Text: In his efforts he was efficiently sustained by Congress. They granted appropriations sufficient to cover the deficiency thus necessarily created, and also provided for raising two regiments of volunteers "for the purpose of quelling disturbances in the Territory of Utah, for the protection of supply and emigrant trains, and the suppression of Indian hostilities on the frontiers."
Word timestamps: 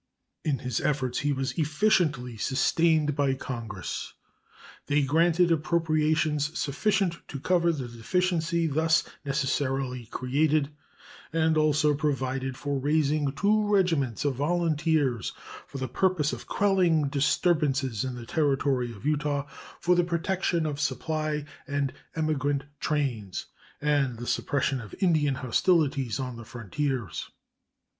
In 0.43 0.57
his 0.57 0.81
efforts 0.81 1.19
he 1.19 1.31
was 1.31 1.59
efficiently 1.59 2.35
sustained 2.35 3.15
by 3.15 3.35
Congress. 3.35 4.13
They 4.87 5.03
granted 5.03 5.51
appropriations 5.51 6.57
sufficient 6.57 7.17
to 7.27 7.39
cover 7.39 7.71
the 7.71 7.87
deficiency 7.87 8.65
thus 8.65 9.03
necessarily 9.23 10.07
created, 10.07 10.71
and 11.31 11.55
also 11.55 11.93
provided 11.93 12.57
for 12.57 12.79
raising 12.79 13.31
two 13.33 13.71
regiments 13.71 14.25
of 14.25 14.33
volunteers 14.33 15.33
"for 15.67 15.77
the 15.77 15.87
purpose 15.87 16.33
of 16.33 16.47
quelling 16.47 17.07
disturbances 17.07 18.03
in 18.03 18.15
the 18.15 18.25
Territory 18.25 18.91
of 18.91 19.05
Utah, 19.05 19.45
for 19.79 19.93
the 19.95 20.03
protection 20.03 20.65
of 20.65 20.79
supply 20.79 21.45
and 21.67 21.93
emigrant 22.15 22.63
trains, 22.79 23.45
and 23.79 24.17
the 24.17 24.25
suppression 24.25 24.81
of 24.81 24.95
Indian 24.99 25.35
hostilities 25.35 26.19
on 26.19 26.37
the 26.37 26.43
frontiers." 26.45 27.29